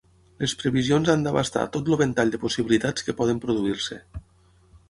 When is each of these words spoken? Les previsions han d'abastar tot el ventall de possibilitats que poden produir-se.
Les 0.43 0.53
previsions 0.61 1.11
han 1.13 1.25
d'abastar 1.27 1.67
tot 1.77 1.91
el 1.93 1.97
ventall 2.03 2.33
de 2.37 2.39
possibilitats 2.47 3.07
que 3.09 3.19
poden 3.23 3.43
produir-se. 3.47 4.01